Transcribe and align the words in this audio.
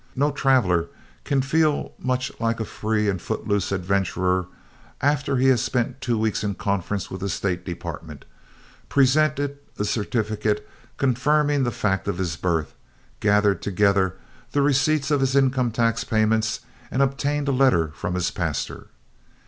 No 0.15 0.31
traveler 0.31 0.87
can 1.25 1.43
feel 1.43 1.91
much 1.99 2.31
like 2.39 2.59
a 2.59 2.65
free 2.65 3.07
and 3.07 3.21
footloose 3.21 3.71
adventurer 3.71 4.47
after 4.99 5.37
he 5.37 5.49
has 5.49 5.61
spent 5.61 6.01
two 6.01 6.17
weeks 6.17 6.43
in 6.43 6.55
conference 6.55 7.11
with 7.11 7.21
the 7.21 7.29
State 7.29 7.63
Department, 7.63 8.25
presented 8.89 9.59
a 9.77 9.85
certificate 9.85 10.67
confirming 10.97 11.65
the 11.65 11.69
fact 11.71 12.07
of 12.07 12.17
his 12.17 12.35
birth, 12.35 12.73
gathered 13.19 13.61
together 13.61 14.15
the 14.53 14.63
receipts 14.63 15.11
of 15.11 15.19
his 15.19 15.35
income 15.35 15.69
tax 15.69 16.03
payments 16.03 16.61
and 16.89 17.03
obtained 17.03 17.47
a 17.47 17.51
letter 17.51 17.89
from 17.89 18.15
his 18.15 18.31
pastor. 18.31 18.87